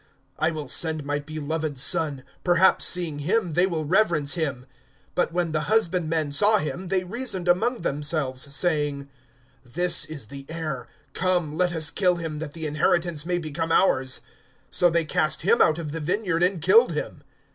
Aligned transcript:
I 0.39 0.49
will 0.49 0.67
send 0.67 1.05
my 1.05 1.19
beloved 1.19 1.77
son; 1.77 2.23
perhaps, 2.43 2.85
seeing 2.85 3.19
him, 3.19 3.53
they 3.53 3.67
will 3.67 3.85
reverence 3.85 4.33
him. 4.33 4.65
(14)But 5.15 5.31
when 5.31 5.51
the 5.51 5.65
husbandmen 5.69 6.31
saw 6.31 6.57
him, 6.57 6.87
they 6.87 7.03
reasoned 7.03 7.47
among 7.47 7.83
themselves, 7.83 8.51
saying: 8.55 9.09
This 9.63 10.05
is 10.05 10.25
the 10.29 10.47
heir; 10.49 10.87
come, 11.13 11.55
let 11.55 11.71
us 11.75 11.91
kill 11.91 12.15
him, 12.15 12.39
that 12.39 12.53
the 12.53 12.65
inheritance 12.65 13.27
may 13.27 13.37
become 13.37 13.71
ours. 13.71 14.21
(15)So 14.71 14.91
they 14.91 15.05
cast 15.05 15.43
him 15.43 15.61
out 15.61 15.77
of 15.77 15.91
the 15.91 15.99
vineyard, 15.99 16.41
and 16.41 16.63
killed 16.63 16.93
him. 16.93 17.21